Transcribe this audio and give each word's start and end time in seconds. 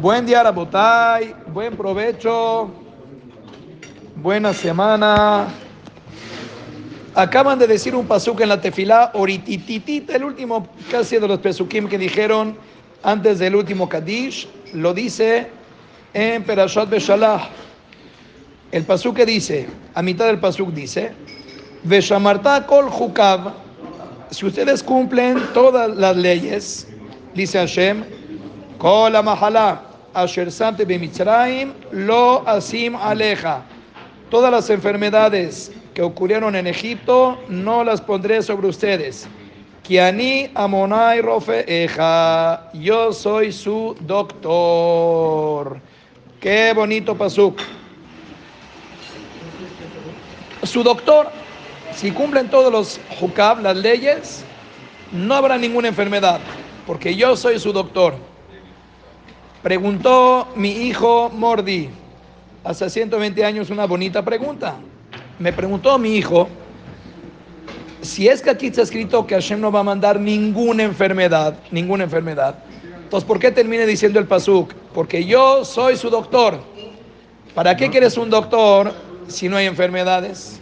Buen 0.00 0.26
día, 0.26 0.42
Rabotay. 0.42 1.34
Buen 1.52 1.76
provecho. 1.76 2.70
Buena 4.16 4.52
semana. 4.52 5.48
Acaban 7.14 7.58
de 7.58 7.66
decir 7.66 7.94
un 7.94 8.06
pasuk 8.06 8.40
en 8.40 8.48
la 8.48 8.60
tefilá, 8.60 9.12
oritititit, 9.14 10.10
el 10.10 10.24
último 10.24 10.66
casi 10.90 11.18
de 11.18 11.28
los 11.28 11.38
pesukim 11.38 11.88
que 11.88 11.96
dijeron 11.96 12.56
antes 13.04 13.38
del 13.38 13.54
último 13.54 13.88
Kadish, 13.88 14.48
lo 14.72 14.92
dice 14.92 15.46
en 16.12 16.42
Perashat 16.42 16.90
Beshalah. 16.90 17.48
El 18.72 18.82
pasuk 18.82 19.16
que 19.16 19.26
dice, 19.26 19.68
a 19.94 20.02
mitad 20.02 20.26
del 20.26 20.40
pasuk 20.40 20.70
dice, 20.70 21.12
Veshamarta 21.84 22.66
kol 22.66 22.88
hukav, 22.88 23.52
si 24.30 24.44
ustedes 24.44 24.82
cumplen 24.82 25.40
todas 25.54 25.94
las 25.96 26.16
leyes, 26.16 26.88
dice 27.34 27.58
Hashem, 27.58 28.04
kol 28.84 29.12
mahala 29.22 29.80
asher 30.14 30.50
samte 30.50 30.84
bemitzraim 30.84 31.72
lo 31.90 32.44
asim 32.46 32.94
aleja. 32.94 33.62
Todas 34.30 34.50
las 34.52 34.68
enfermedades 34.68 35.72
que 35.94 36.02
ocurrieron 36.02 36.54
en 36.54 36.66
Egipto 36.66 37.38
no 37.48 37.82
las 37.82 38.02
pondré 38.02 38.42
sobre 38.42 38.68
ustedes. 38.68 39.26
Kiani 39.84 40.50
amonai 40.54 41.22
rofeeja, 41.22 42.70
yo 42.74 43.10
soy 43.14 43.52
su 43.52 43.96
doctor. 44.00 45.80
Qué 46.38 46.74
bonito 46.74 47.16
pasuk. 47.16 47.60
Su 50.62 50.82
doctor, 50.82 51.30
si 51.94 52.10
cumplen 52.10 52.50
todos 52.50 52.70
los 52.70 53.00
hukab, 53.18 53.62
las 53.62 53.78
leyes, 53.78 54.44
no 55.10 55.36
habrá 55.36 55.56
ninguna 55.56 55.88
enfermedad, 55.88 56.40
porque 56.86 57.16
yo 57.16 57.34
soy 57.34 57.58
su 57.58 57.72
doctor. 57.72 58.33
Preguntó 59.64 60.48
mi 60.56 60.72
hijo 60.72 61.30
Mordi, 61.30 61.88
hace 62.64 62.90
120 62.90 63.46
años, 63.46 63.70
una 63.70 63.86
bonita 63.86 64.22
pregunta. 64.22 64.76
Me 65.38 65.54
preguntó 65.54 65.98
mi 65.98 66.16
hijo, 66.16 66.50
si 68.02 68.28
es 68.28 68.42
que 68.42 68.50
aquí 68.50 68.66
está 68.66 68.82
escrito 68.82 69.26
que 69.26 69.34
Hashem 69.34 69.58
no 69.58 69.72
va 69.72 69.80
a 69.80 69.82
mandar 69.82 70.20
ninguna 70.20 70.82
enfermedad, 70.82 71.56
ninguna 71.70 72.04
enfermedad, 72.04 72.56
entonces 73.04 73.26
¿por 73.26 73.38
qué 73.38 73.50
termine 73.50 73.86
diciendo 73.86 74.18
el 74.18 74.26
pasuk? 74.26 74.74
Porque 74.92 75.24
yo 75.24 75.64
soy 75.64 75.96
su 75.96 76.10
doctor. 76.10 76.60
¿Para 77.54 77.74
qué 77.74 77.88
quieres 77.88 78.18
un 78.18 78.28
doctor 78.28 78.92
si 79.28 79.48
no 79.48 79.56
hay 79.56 79.64
enfermedades? 79.64 80.60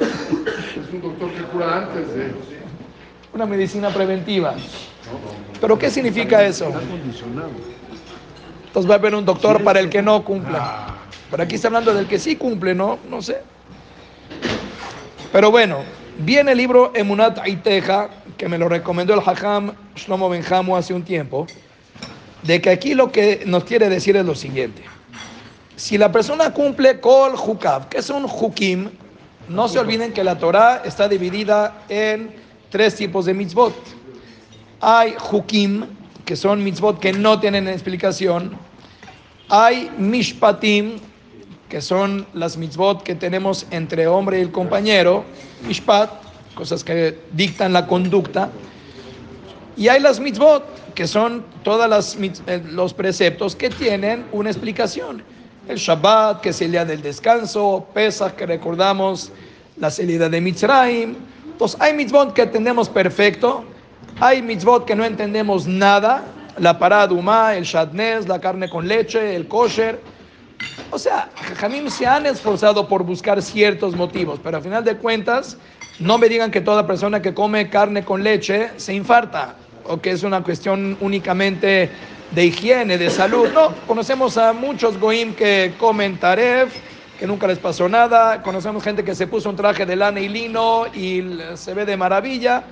Es 0.00 0.94
un 0.94 1.02
doctor 1.02 1.30
que 1.34 1.42
cura 1.42 1.76
antes 1.76 2.14
de... 2.14 2.32
Una 3.34 3.44
medicina 3.44 3.90
preventiva. 3.90 4.54
¿Pero 5.60 5.78
qué 5.78 5.90
significa 5.90 6.42
eso? 6.42 6.72
Entonces 8.70 8.88
va 8.88 8.94
a 8.94 8.98
haber 8.98 9.16
un 9.16 9.24
doctor 9.24 9.64
para 9.64 9.80
el 9.80 9.90
que 9.90 10.00
no 10.00 10.22
cumpla. 10.24 10.94
Pero 11.28 11.42
aquí 11.42 11.56
está 11.56 11.66
hablando 11.66 11.92
del 11.92 12.06
que 12.06 12.20
sí 12.20 12.36
cumple, 12.36 12.72
¿no? 12.72 13.00
No 13.10 13.20
sé. 13.20 13.42
Pero 15.32 15.50
bueno, 15.50 15.78
viene 16.18 16.52
el 16.52 16.58
libro 16.58 16.92
Emunat 16.94 17.38
Aiteja, 17.38 18.10
que 18.36 18.48
me 18.48 18.58
lo 18.58 18.68
recomendó 18.68 19.12
el 19.14 19.20
Hajam 19.26 19.72
Shlomo 19.96 20.28
Benjamu 20.28 20.76
hace 20.76 20.94
un 20.94 21.02
tiempo, 21.02 21.48
de 22.44 22.60
que 22.60 22.70
aquí 22.70 22.94
lo 22.94 23.10
que 23.10 23.42
nos 23.44 23.64
quiere 23.64 23.88
decir 23.88 24.16
es 24.16 24.24
lo 24.24 24.36
siguiente. 24.36 24.84
Si 25.74 25.98
la 25.98 26.12
persona 26.12 26.52
cumple 26.52 27.00
Kol 27.00 27.34
Hukav, 27.34 27.88
que 27.88 27.98
es 27.98 28.08
un 28.08 28.24
Hukim, 28.24 28.88
no 29.48 29.66
se 29.66 29.80
olviden 29.80 30.12
que 30.12 30.22
la 30.22 30.38
Torah 30.38 30.82
está 30.84 31.08
dividida 31.08 31.82
en 31.88 32.32
tres 32.70 32.94
tipos 32.94 33.24
de 33.24 33.34
mitzvot. 33.34 33.74
Hay 34.80 35.16
Hukim, 35.32 35.86
que 36.30 36.36
son 36.36 36.62
mitzvot 36.62 37.00
que 37.00 37.12
no 37.12 37.40
tienen 37.40 37.66
explicación. 37.66 38.52
Hay 39.48 39.90
Mishpatim, 39.98 41.00
que 41.68 41.80
son 41.80 42.24
las 42.34 42.56
mitzvot 42.56 43.02
que 43.02 43.16
tenemos 43.16 43.66
entre 43.72 44.06
hombre 44.06 44.38
y 44.38 44.42
el 44.42 44.52
compañero. 44.52 45.24
Mishpat, 45.66 46.08
cosas 46.54 46.84
que 46.84 47.18
dictan 47.32 47.72
la 47.72 47.88
conducta. 47.88 48.48
Y 49.76 49.88
hay 49.88 49.98
las 49.98 50.20
mitzvot, 50.20 50.94
que 50.94 51.08
son 51.08 51.44
todos 51.64 52.16
los 52.70 52.94
preceptos 52.94 53.56
que 53.56 53.68
tienen 53.68 54.24
una 54.30 54.50
explicación. 54.50 55.24
El 55.66 55.78
Shabbat, 55.78 56.42
que 56.42 56.50
es 56.50 56.60
el 56.60 56.70
día 56.70 56.84
del 56.84 57.02
descanso, 57.02 57.88
Pesach, 57.92 58.36
que 58.36 58.46
recordamos 58.46 59.32
la 59.78 59.90
salida 59.90 60.28
de 60.28 60.40
Mitzrayim. 60.40 61.16
Entonces, 61.50 61.80
hay 61.80 61.92
mitzvot 61.92 62.34
que 62.34 62.42
entendemos 62.42 62.88
perfecto, 62.88 63.64
hay 64.20 64.42
mitzvot 64.42 64.84
que 64.84 64.94
no 64.94 65.04
entendemos 65.04 65.66
nada, 65.66 66.24
la 66.58 66.78
paraduma, 66.78 67.54
el 67.56 67.64
shadnez, 67.64 68.28
la 68.28 68.40
carne 68.40 68.68
con 68.68 68.86
leche, 68.86 69.34
el 69.34 69.48
kosher. 69.48 70.00
O 70.90 70.98
sea, 70.98 71.30
Jamim 71.56 71.88
se 71.88 72.06
han 72.06 72.26
esforzado 72.26 72.86
por 72.86 73.02
buscar 73.02 73.40
ciertos 73.40 73.96
motivos, 73.96 74.40
pero 74.42 74.58
al 74.58 74.62
final 74.62 74.84
de 74.84 74.96
cuentas, 74.96 75.56
no 75.98 76.18
me 76.18 76.28
digan 76.28 76.50
que 76.50 76.60
toda 76.60 76.86
persona 76.86 77.22
que 77.22 77.34
come 77.34 77.70
carne 77.70 78.04
con 78.04 78.22
leche 78.22 78.70
se 78.76 78.94
infarta 78.94 79.54
o 79.84 80.00
que 80.00 80.10
es 80.10 80.22
una 80.22 80.42
cuestión 80.42 80.96
únicamente 81.00 81.90
de 82.30 82.46
higiene, 82.46 82.98
de 82.98 83.10
salud. 83.10 83.48
No, 83.52 83.74
conocemos 83.86 84.36
a 84.36 84.52
muchos 84.52 84.98
goim 84.98 85.34
que 85.34 85.74
comen 85.78 86.18
taref, 86.18 86.72
que 87.18 87.26
nunca 87.26 87.46
les 87.46 87.58
pasó 87.58 87.88
nada. 87.88 88.42
Conocemos 88.42 88.82
gente 88.82 89.04
que 89.04 89.14
se 89.14 89.26
puso 89.26 89.50
un 89.50 89.56
traje 89.56 89.84
de 89.84 89.96
lana 89.96 90.20
y 90.20 90.28
lino 90.28 90.86
y 90.94 91.38
se 91.54 91.74
ve 91.74 91.84
de 91.84 91.96
maravilla. 91.96 92.64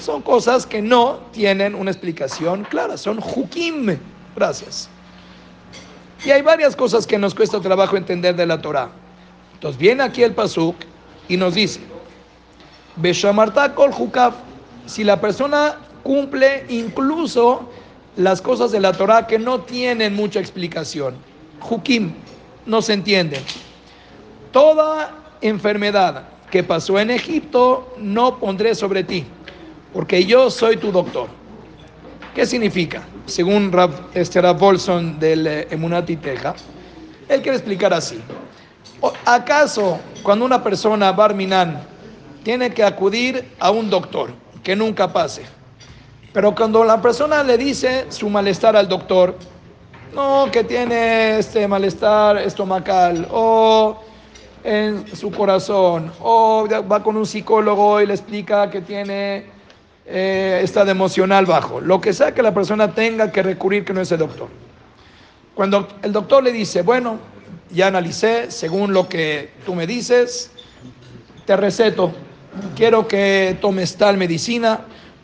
Son 0.00 0.22
cosas 0.22 0.66
que 0.66 0.82
no 0.82 1.20
tienen 1.32 1.74
una 1.74 1.90
explicación 1.90 2.64
clara, 2.64 2.96
son 2.96 3.18
hukim. 3.18 3.98
Gracias. 4.34 4.88
Y 6.24 6.30
hay 6.30 6.42
varias 6.42 6.74
cosas 6.74 7.06
que 7.06 7.18
nos 7.18 7.34
cuesta 7.34 7.60
trabajo 7.60 7.96
entender 7.96 8.34
de 8.36 8.46
la 8.46 8.60
Torah. 8.60 8.90
Entonces 9.54 9.78
viene 9.80 10.02
aquí 10.02 10.22
el 10.22 10.32
pasuk 10.32 10.76
y 11.28 11.36
nos 11.36 11.54
dice, 11.54 11.80
Beshamarta 12.96 13.74
kol 13.74 13.90
hukav, 13.96 14.34
si 14.86 15.04
la 15.04 15.20
persona 15.20 15.76
cumple 16.02 16.64
incluso 16.68 17.68
las 18.16 18.40
cosas 18.40 18.72
de 18.72 18.80
la 18.80 18.92
Torah 18.92 19.26
que 19.26 19.38
no 19.38 19.60
tienen 19.60 20.14
mucha 20.14 20.40
explicación. 20.40 21.14
Hukim, 21.68 22.12
no 22.64 22.80
se 22.80 22.94
entiende. 22.94 23.40
Toda 24.52 25.12
enfermedad 25.40 26.24
que 26.50 26.62
pasó 26.62 26.98
en 26.98 27.10
Egipto 27.10 27.94
no 27.98 28.38
pondré 28.38 28.74
sobre 28.74 29.04
ti, 29.04 29.24
porque 29.92 30.24
yo 30.24 30.50
soy 30.50 30.76
tu 30.76 30.92
doctor. 30.92 31.28
¿Qué 32.34 32.44
significa? 32.44 33.02
Según 33.24 33.72
Rav, 33.72 33.90
este 34.14 34.40
Bolson 34.40 35.18
del 35.18 35.46
eh, 35.46 35.68
Emunati 35.70 36.16
Teja, 36.16 36.54
él 37.28 37.40
quiere 37.40 37.56
explicar 37.56 37.94
así. 37.94 38.20
¿Acaso 39.24 39.98
cuando 40.22 40.44
una 40.44 40.62
persona, 40.62 41.12
Barminan, 41.12 41.82
tiene 42.42 42.72
que 42.72 42.84
acudir 42.84 43.52
a 43.58 43.70
un 43.70 43.88
doctor 43.90 44.30
que 44.62 44.76
nunca 44.76 45.12
pase? 45.12 45.42
Pero 46.32 46.54
cuando 46.54 46.84
la 46.84 47.00
persona 47.00 47.42
le 47.42 47.56
dice 47.56 48.06
su 48.10 48.28
malestar 48.28 48.76
al 48.76 48.88
doctor, 48.88 49.36
no, 50.14 50.50
que 50.52 50.64
tiene 50.64 51.38
este 51.38 51.66
malestar 51.66 52.38
estomacal 52.38 53.26
o 53.30 54.02
en 54.62 55.06
su 55.16 55.30
corazón, 55.30 56.12
o 56.20 56.66
va 56.90 57.02
con 57.02 57.16
un 57.16 57.24
psicólogo 57.24 58.00
y 58.00 58.06
le 58.06 58.14
explica 58.14 58.70
que 58.70 58.80
tiene 58.80 59.55
eh, 60.08 60.60
estado 60.62 60.92
emocional 60.92 61.46
bajo, 61.46 61.80
lo 61.80 62.00
que 62.00 62.12
sea 62.12 62.32
que 62.32 62.40
la 62.40 62.54
persona 62.54 62.94
tenga 62.94 63.32
que 63.32 63.42
recurrir 63.42 63.84
que 63.84 63.92
no 63.92 64.00
es 64.00 64.12
el 64.12 64.20
doctor. 64.20 64.48
Cuando 65.52 65.88
el 66.02 66.12
doctor 66.12 66.44
le 66.44 66.52
dice, 66.52 66.82
bueno, 66.82 67.18
ya 67.70 67.88
analicé, 67.88 68.52
según 68.52 68.92
lo 68.92 69.08
que 69.08 69.50
tú 69.64 69.74
me 69.74 69.84
dices, 69.84 70.52
te 71.44 71.56
receto, 71.56 72.12
quiero 72.76 73.08
que 73.08 73.58
tomes 73.60 73.96
tal 73.96 74.16
medicina 74.16 74.82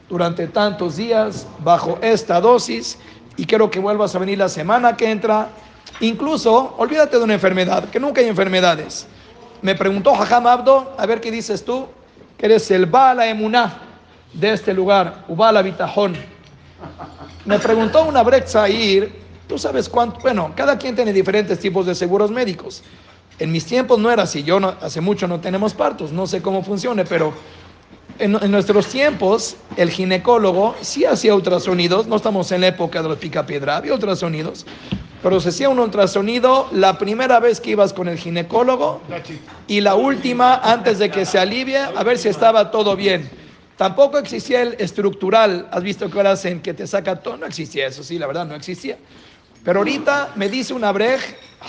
durante 0.08 0.48
tantos 0.48 0.96
días 0.96 1.46
bajo 1.60 2.00
esta 2.02 2.40
dosis 2.40 2.98
y 3.36 3.46
quiero 3.46 3.70
que 3.70 3.78
vuelvas 3.78 4.16
a 4.16 4.18
venir 4.18 4.38
la 4.38 4.48
semana 4.48 4.96
que 4.96 5.08
entra. 5.08 5.50
Incluso, 6.00 6.74
olvídate 6.76 7.18
de 7.18 7.22
una 7.22 7.34
enfermedad, 7.34 7.88
que 7.88 8.00
nunca 8.00 8.20
hay 8.20 8.26
enfermedades. 8.26 9.06
Me 9.60 9.76
preguntó 9.76 10.12
Jajam 10.12 10.48
Abdo, 10.48 10.92
a 10.98 11.06
ver 11.06 11.20
qué 11.20 11.30
dices 11.30 11.64
tú, 11.64 11.86
que 12.36 12.46
eres 12.46 12.68
el 12.72 12.86
Bala 12.86 13.28
Emuná 13.28 13.91
de 14.32 14.52
este 14.52 14.72
lugar, 14.72 15.24
Ubala 15.28 15.62
Bitajón. 15.62 16.14
Me 17.44 17.58
preguntó 17.58 18.04
una 18.04 18.24
ir, 18.68 19.12
tú 19.48 19.58
sabes 19.58 19.88
cuánto, 19.88 20.20
bueno, 20.20 20.52
cada 20.56 20.78
quien 20.78 20.94
tiene 20.94 21.12
diferentes 21.12 21.58
tipos 21.58 21.86
de 21.86 21.94
seguros 21.94 22.30
médicos. 22.30 22.82
En 23.38 23.50
mis 23.50 23.64
tiempos 23.64 23.98
no 23.98 24.10
era 24.10 24.24
así, 24.24 24.42
yo 24.42 24.60
no, 24.60 24.74
hace 24.80 25.00
mucho 25.00 25.26
no 25.26 25.40
tenemos 25.40 25.74
partos, 25.74 26.12
no 26.12 26.26
sé 26.26 26.40
cómo 26.40 26.62
funcione, 26.62 27.04
pero 27.04 27.32
en, 28.18 28.32
nuestros 28.50 28.86
tiempos, 28.86 29.56
el 29.76 29.90
ginecólogo 29.90 30.76
sí 30.80 31.04
hacía 31.04 31.34
ultrasonidos, 31.34 32.06
no 32.06 32.16
estamos 32.16 32.52
en 32.52 32.60
la 32.60 32.68
época 32.68 33.02
de 33.02 33.08
los 33.08 33.18
picapiedra, 33.18 33.78
había 33.78 33.94
ultrasonidos, 33.94 34.66
pero 35.22 35.40
se 35.40 35.48
hacía 35.48 35.68
un 35.68 35.78
ultrasonido 35.78 36.68
la 36.72 36.98
primera 36.98 37.40
vez 37.40 37.60
que 37.60 37.70
ibas 37.70 37.92
con 37.92 38.08
el 38.08 38.18
ginecólogo 38.18 39.00
y 39.66 39.80
la 39.80 39.94
última 39.94 40.56
antes 40.56 40.98
de 40.98 41.10
que 41.10 41.24
se 41.24 41.38
alivie, 41.38 41.78
a 41.78 42.02
ver 42.04 42.18
si 42.18 42.28
estaba 42.28 42.70
todo 42.70 42.94
bien. 42.96 43.41
Tampoco 43.76 44.18
existía 44.18 44.62
el 44.62 44.76
estructural, 44.78 45.68
has 45.70 45.82
visto 45.82 46.10
que 46.10 46.16
ahora 46.18 46.32
hacen 46.32 46.60
que 46.60 46.74
te 46.74 46.86
saca 46.86 47.16
todo, 47.16 47.36
no 47.36 47.46
existía 47.46 47.86
eso, 47.86 48.04
sí, 48.04 48.18
la 48.18 48.26
verdad 48.26 48.46
no 48.46 48.54
existía. 48.54 48.98
Pero 49.64 49.80
ahorita 49.80 50.32
me 50.34 50.48
dice 50.48 50.74
un 50.74 50.84
abrej, 50.84 51.20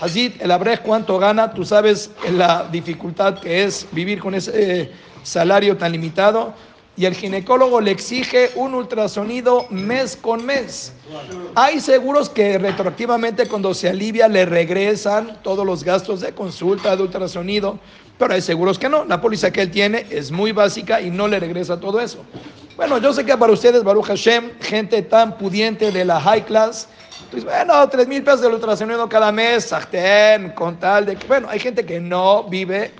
Hazid, 0.01 0.33
el 0.39 0.51
abrej 0.51 0.81
cuánto 0.81 1.19
gana, 1.19 1.53
tú 1.53 1.63
sabes 1.63 2.09
la 2.31 2.67
dificultad 2.71 3.39
que 3.39 3.63
es 3.63 3.87
vivir 3.91 4.19
con 4.19 4.33
ese 4.33 4.81
eh, 4.81 4.91
salario 5.23 5.77
tan 5.77 5.91
limitado. 5.91 6.53
Y 6.95 7.05
el 7.05 7.15
ginecólogo 7.15 7.81
le 7.81 7.89
exige 7.89 8.51
un 8.55 8.75
ultrasonido 8.75 9.65
mes 9.71 10.15
con 10.15 10.45
mes. 10.45 10.93
Hay 11.55 11.79
seguros 11.79 12.29
que 12.29 12.59
retroactivamente 12.59 13.47
cuando 13.47 13.73
se 13.73 13.89
alivia 13.89 14.27
le 14.27 14.45
regresan 14.45 15.39
todos 15.41 15.65
los 15.65 15.83
gastos 15.83 16.21
de 16.21 16.33
consulta, 16.33 16.95
de 16.95 17.01
ultrasonido, 17.01 17.79
pero 18.17 18.33
hay 18.33 18.41
seguros 18.41 18.79
que 18.79 18.89
no. 18.89 19.05
La 19.05 19.21
póliza 19.21 19.51
que 19.51 19.61
él 19.61 19.71
tiene 19.71 20.05
es 20.09 20.31
muy 20.31 20.51
básica 20.51 21.01
y 21.01 21.09
no 21.09 21.27
le 21.27 21.39
regresa 21.39 21.79
todo 21.79 21.99
eso. 21.99 22.23
Bueno, 22.75 22.97
yo 22.97 23.13
sé 23.13 23.23
que 23.23 23.37
para 23.37 23.53
ustedes, 23.53 23.83
Baruch 23.83 24.05
Hashem, 24.05 24.51
gente 24.61 25.01
tan 25.03 25.37
pudiente 25.37 25.91
de 25.91 26.05
la 26.05 26.19
high 26.19 26.43
class, 26.45 26.87
pues 27.29 27.43
bueno, 27.43 27.87
tres 27.89 28.07
mil 28.07 28.23
pesos 28.23 28.41
de 28.41 28.47
ultrasonido 28.47 29.07
cada 29.07 29.31
mes, 29.31 29.65
sartén, 29.65 30.49
con 30.51 30.79
tal 30.79 31.05
de 31.05 31.15
que, 31.15 31.27
bueno, 31.27 31.47
hay 31.49 31.59
gente 31.59 31.85
que 31.85 31.99
no 31.99 32.43
vive 32.45 32.91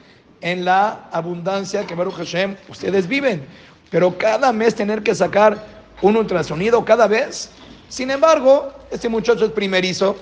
en 0.41 0.65
la 0.65 1.07
abundancia 1.11 1.85
que 1.85 1.95
Baruch 1.95 2.15
Hashem 2.15 2.55
ustedes 2.69 3.07
viven 3.07 3.45
pero 3.93 4.17
cada 4.17 4.51
mes 4.51 4.73
tener 4.73 5.03
que 5.03 5.13
sacar 5.13 5.55
un 6.01 6.17
ultrasonido 6.17 6.83
cada 6.83 7.05
vez. 7.05 7.51
Sin 7.89 8.09
embargo, 8.09 8.73
este 8.89 9.07
muchacho 9.07 9.45
es 9.45 9.51
primerizo. 9.51 10.15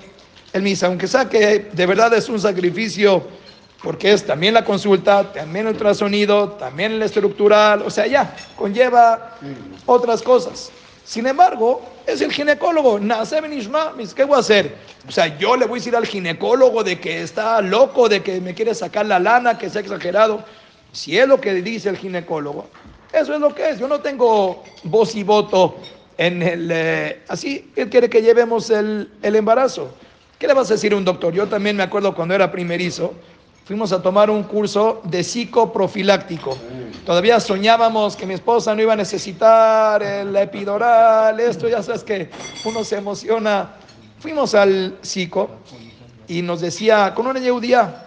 Me 0.52 0.60
dice, 0.60 0.84
aunque 0.84 1.08
saque, 1.08 1.70
de 1.72 1.86
verdad 1.86 2.12
es 2.12 2.28
un 2.28 2.38
sacrificio, 2.38 3.26
porque 3.82 4.12
es 4.12 4.24
también 4.24 4.54
la 4.54 4.64
consulta, 4.64 5.32
también 5.32 5.66
el 5.66 5.72
ultrasonido, 5.72 6.50
también 6.50 6.92
el 6.92 7.02
estructural, 7.02 7.82
o 7.82 7.90
sea, 7.90 8.06
ya, 8.06 8.34
conlleva 8.56 9.36
otras 9.86 10.22
cosas. 10.22 10.70
Sin 11.04 11.26
embargo, 11.26 11.82
es 12.06 12.20
el 12.20 12.32
ginecólogo, 12.32 13.00
¿qué 14.14 14.24
voy 14.24 14.36
a 14.36 14.40
hacer? 14.40 14.76
O 15.08 15.10
sea, 15.10 15.36
yo 15.36 15.56
le 15.56 15.66
voy 15.66 15.78
a 15.78 15.80
decir 15.80 15.96
al 15.96 16.06
ginecólogo 16.06 16.84
de 16.84 17.00
que 17.00 17.22
está 17.22 17.60
loco, 17.60 18.08
de 18.08 18.22
que 18.22 18.40
me 18.40 18.54
quiere 18.54 18.74
sacar 18.74 19.06
la 19.06 19.18
lana, 19.18 19.58
que 19.58 19.68
sea 19.68 19.80
exagerado. 19.80 20.44
Si 20.92 21.18
es 21.18 21.26
lo 21.26 21.40
que 21.40 21.54
dice 21.54 21.88
el 21.88 21.96
ginecólogo, 21.96 22.66
eso 23.12 23.34
es 23.34 23.40
lo 23.40 23.54
que 23.54 23.70
es. 23.70 23.78
Yo 23.78 23.88
no 23.88 24.00
tengo 24.00 24.62
voz 24.84 25.14
y 25.16 25.24
voto 25.24 25.76
en 26.16 26.42
el... 26.42 26.70
Eh, 26.72 27.22
así, 27.28 27.72
él 27.74 27.90
quiere 27.90 28.08
que 28.08 28.22
llevemos 28.22 28.70
el, 28.70 29.10
el, 29.22 29.36
embarazo. 29.36 29.92
¿Qué 30.38 30.46
le 30.46 30.54
vas 30.54 30.70
a 30.70 30.74
decir 30.74 30.92
a 30.92 30.96
un 30.96 31.04
doctor? 31.04 31.32
Yo 31.34 31.48
también 31.48 31.76
me 31.76 31.82
acuerdo 31.82 32.14
cuando 32.14 32.34
era 32.34 32.52
primerizo, 32.52 33.14
fuimos 33.64 33.92
a 33.92 34.02
tomar 34.02 34.30
un 34.30 34.42
curso 34.42 35.00
de 35.04 35.22
psicoprofiláctico. 35.22 36.56
Todavía 37.06 37.40
soñábamos 37.40 38.16
que 38.16 38.26
mi 38.26 38.34
esposa 38.34 38.74
no 38.74 38.82
iba 38.82 38.92
a 38.92 38.96
necesitar 38.96 40.02
el 40.02 40.34
epidural, 40.36 41.38
esto, 41.40 41.68
ya 41.68 41.82
sabes 41.82 42.04
que 42.04 42.30
uno 42.64 42.84
se 42.84 42.96
emociona. 42.96 43.76
Fuimos 44.18 44.54
al 44.54 44.98
psico 45.02 45.50
y 46.28 46.42
nos 46.42 46.60
decía, 46.60 47.12
con 47.14 47.26
una 47.26 47.40
judía, 47.40 48.06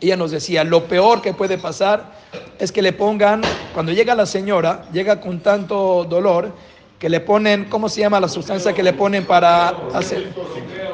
ella 0.00 0.16
nos 0.16 0.30
decía, 0.32 0.64
lo 0.64 0.84
peor 0.84 1.22
que 1.22 1.32
puede 1.32 1.56
pasar 1.56 2.12
es 2.58 2.72
que 2.72 2.82
le 2.82 2.92
pongan, 2.92 3.42
cuando 3.72 3.92
llega 3.92 4.14
la 4.14 4.26
señora, 4.26 4.86
llega 4.92 5.20
con 5.20 5.40
tanto 5.40 6.04
dolor, 6.04 6.52
que 6.98 7.08
le 7.08 7.20
ponen, 7.20 7.66
¿cómo 7.66 7.88
se 7.88 8.00
llama 8.00 8.18
la 8.18 8.28
sustancia 8.28 8.72
que 8.72 8.82
le 8.82 8.92
ponen 8.92 9.24
para 9.24 9.68
hacer? 9.92 10.32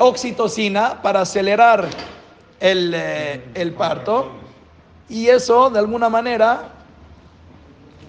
Oxitocina, 0.01 1.01
para 1.03 1.21
acelerar 1.21 1.89
el, 2.61 2.93
eh, 2.95 3.43
el 3.55 3.73
parto. 3.73 4.33
Y 5.09 5.27
eso, 5.27 5.71
de 5.71 5.79
alguna 5.81 6.09
manera, 6.09 6.69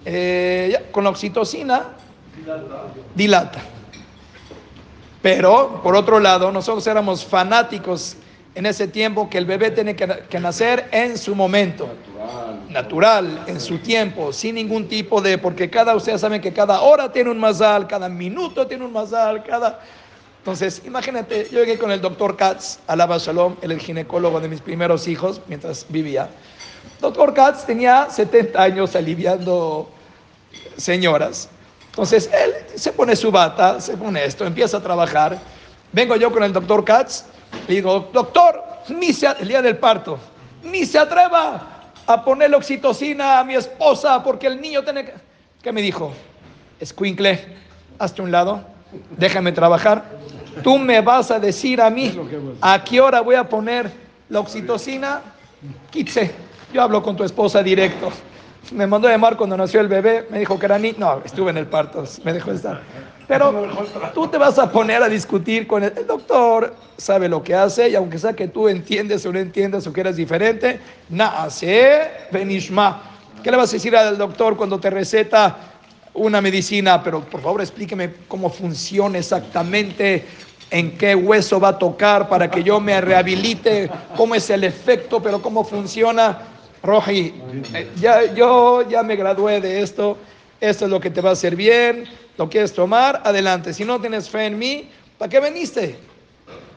eh, 0.05 0.87
con 0.91 1.03
la 1.03 1.09
oxitocina, 1.09 1.89
dilata. 3.15 3.59
Pero, 5.21 5.79
por 5.83 5.95
otro 5.95 6.19
lado, 6.19 6.51
nosotros 6.51 6.85
éramos 6.87 7.25
fanáticos 7.25 8.17
en 8.53 8.65
ese 8.65 8.87
tiempo 8.87 9.29
que 9.29 9.37
el 9.37 9.45
bebé 9.45 9.71
tiene 9.71 9.95
que, 9.95 10.39
nacer 10.39 10.89
en 10.91 11.17
su 11.17 11.35
momento, 11.35 11.87
natural. 12.69 13.43
en 13.47 13.59
su 13.59 13.77
tiempo, 13.77 14.33
sin 14.33 14.55
ningún 14.55 14.87
tipo 14.87 15.21
de, 15.21 15.37
porque 15.37 15.69
cada, 15.69 15.95
ustedes 15.95 16.19
saben 16.19 16.41
que 16.41 16.51
cada 16.51 16.81
hora 16.81 17.11
tiene 17.11 17.29
un 17.29 17.39
mazal, 17.39 17.87
cada 17.87 18.09
minuto 18.09 18.67
tiene 18.67 18.85
un 18.85 18.93
mazal, 18.93 19.43
cada... 19.43 19.79
Entonces, 20.41 20.81
imagínate, 20.85 21.47
yo 21.51 21.59
llegué 21.59 21.77
con 21.77 21.91
el 21.91 22.01
doctor 22.01 22.35
Katz, 22.35 22.79
alaba 22.87 23.19
Shalom, 23.19 23.57
el 23.61 23.79
ginecólogo 23.79 24.39
de 24.39 24.47
mis 24.47 24.59
primeros 24.59 25.07
hijos, 25.07 25.39
mientras 25.47 25.85
vivía. 25.87 26.29
Doctor 26.99 27.35
Katz 27.35 27.63
tenía 27.63 28.09
70 28.09 28.59
años 28.59 28.95
aliviando 28.95 29.87
señoras. 30.77 31.47
Entonces, 31.91 32.27
él 32.33 32.55
se 32.73 32.91
pone 32.91 33.15
su 33.15 33.29
bata, 33.29 33.79
se 33.79 33.95
pone 33.95 34.25
esto, 34.25 34.43
empieza 34.43 34.77
a 34.77 34.81
trabajar. 34.81 35.39
Vengo 35.91 36.15
yo 36.15 36.31
con 36.31 36.41
el 36.41 36.51
doctor 36.51 36.83
Katz, 36.83 37.25
le 37.67 37.75
digo, 37.75 38.09
doctor, 38.11 38.63
ni 38.89 39.13
se, 39.13 39.27
el 39.27 39.47
día 39.47 39.61
del 39.61 39.77
parto, 39.77 40.17
ni 40.63 40.87
se 40.87 40.97
atreva 40.97 41.91
a 42.07 42.25
ponerle 42.25 42.55
oxitocina 42.55 43.39
a 43.39 43.43
mi 43.43 43.53
esposa 43.53 44.23
porque 44.23 44.47
el 44.47 44.59
niño 44.59 44.83
tiene 44.83 45.05
que... 45.05 45.13
¿Qué 45.61 45.71
me 45.71 45.83
dijo? 45.83 46.11
Escuincle, 46.79 47.57
hazte 47.99 48.23
un 48.23 48.31
lado, 48.31 48.63
déjame 49.17 49.51
trabajar. 49.51 50.03
Tú 50.63 50.77
me 50.77 51.01
vas 51.01 51.31
a 51.31 51.39
decir 51.39 51.81
a 51.81 51.89
mí 51.89 52.13
a 52.61 52.83
qué 52.83 52.99
hora 52.99 53.21
voy 53.21 53.35
a 53.35 53.47
poner 53.47 53.91
la 54.29 54.39
oxitocina. 54.39 55.21
Quitse, 55.89 56.31
yo 56.73 56.81
hablo 56.81 57.01
con 57.01 57.15
tu 57.15 57.23
esposa 57.23 57.63
directo. 57.63 58.11
Me 58.71 58.85
mandó 58.85 59.07
a 59.07 59.11
llamar 59.11 59.37
cuando 59.37 59.57
nació 59.57 59.81
el 59.81 59.87
bebé, 59.87 60.27
me 60.29 60.39
dijo 60.39 60.59
que 60.59 60.65
era 60.65 60.77
ni... 60.77 60.91
No, 60.93 61.21
estuve 61.25 61.49
en 61.49 61.57
el 61.57 61.65
parto, 61.65 62.03
me 62.23 62.31
dejó 62.31 62.51
estar. 62.51 62.81
Pero 63.27 63.67
tú 64.13 64.27
te 64.27 64.37
vas 64.37 64.59
a 64.59 64.71
poner 64.71 65.01
a 65.01 65.09
discutir 65.09 65.65
con 65.65 65.83
el, 65.83 66.05
doctor, 66.05 66.75
sabe 66.97 67.27
lo 67.27 67.41
que 67.41 67.55
hace, 67.55 67.89
y 67.89 67.95
aunque 67.95 68.19
sea 68.19 68.33
que 68.33 68.47
tú 68.47 68.67
entiendes 68.67 69.25
o 69.25 69.31
no 69.31 69.39
entiendas 69.39 69.87
o 69.87 69.93
que 69.93 70.01
eres 70.01 70.15
diferente, 70.15 70.79
nace 71.09 72.11
benishma. 72.31 73.01
¿Qué 73.41 73.49
le 73.49 73.57
vas 73.57 73.69
a 73.69 73.73
decir 73.73 73.95
al 73.95 74.17
doctor 74.17 74.55
cuando 74.55 74.79
te 74.79 74.89
receta 74.89 75.70
una 76.13 76.41
medicina? 76.41 77.03
Pero 77.03 77.21
por 77.21 77.41
favor 77.41 77.61
explíqueme 77.61 78.13
cómo 78.27 78.49
funciona 78.49 79.17
exactamente, 79.17 80.25
en 80.69 80.97
qué 80.97 81.15
hueso 81.15 81.59
va 81.59 81.69
a 81.69 81.77
tocar 81.77 82.29
para 82.29 82.49
que 82.49 82.63
yo 82.63 82.79
me 82.79 82.99
rehabilite, 83.01 83.89
cómo 84.15 84.35
es 84.35 84.49
el 84.49 84.63
efecto, 84.63 85.21
pero 85.21 85.41
cómo 85.41 85.63
funciona. 85.63 86.39
Roji, 86.81 87.33
eh, 87.73 87.91
ya, 87.97 88.33
yo 88.33 88.87
ya 88.89 89.03
me 89.03 89.15
gradué 89.15 89.61
de 89.61 89.81
esto, 89.81 90.17
esto 90.59 90.85
es 90.85 90.91
lo 90.91 90.99
que 90.99 91.11
te 91.11 91.21
va 91.21 91.29
a 91.29 91.33
hacer 91.33 91.55
bien, 91.55 92.05
lo 92.37 92.49
quieres 92.49 92.73
tomar, 92.73 93.21
adelante. 93.23 93.73
Si 93.73 93.85
no 93.85 93.99
tienes 93.99 94.29
fe 94.29 94.45
en 94.45 94.57
mí, 94.57 94.89
¿para 95.17 95.29
qué 95.29 95.39
veniste? 95.39 95.99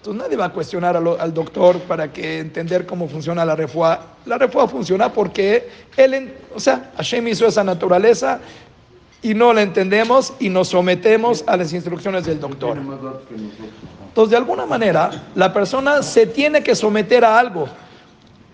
Entonces 0.05 0.23
nadie 0.23 0.37
va 0.37 0.47
a 0.47 0.53
cuestionar 0.53 0.97
al, 0.97 1.33
doctor 1.33 1.81
para 1.81 2.13
que 2.13 2.39
entender 2.39 2.85
cómo 2.85 3.09
funciona 3.09 3.43
la 3.43 3.57
refuá. 3.57 4.17
La 4.27 4.37
refuá 4.37 4.69
funciona 4.69 5.11
porque 5.11 5.67
él, 5.97 6.35
o 6.55 6.61
sea, 6.61 6.93
Hashem 6.99 7.29
hizo 7.29 7.47
esa 7.47 7.65
naturaleza 7.65 8.39
y 9.25 9.33
no 9.33 9.55
la 9.55 9.63
entendemos 9.63 10.35
y 10.39 10.51
nos 10.51 10.69
sometemos 10.69 11.45
a 11.47 11.57
las 11.57 11.73
instrucciones 11.73 12.27
del 12.27 12.39
doctor. 12.39 12.77
Entonces, 14.09 14.31
de 14.31 14.37
alguna 14.37 14.67
manera, 14.67 15.25
la 15.35 15.51
persona 15.51 16.03
se 16.03 16.27
tiene 16.27 16.63
que 16.63 16.75
someter 16.75 17.25
a 17.25 17.39
algo. 17.39 17.67